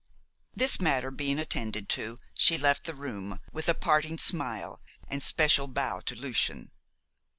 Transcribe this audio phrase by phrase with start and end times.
[0.55, 5.67] This matter being attended to, she left the room, with a parting smile and especial
[5.67, 6.71] bow to Lucian.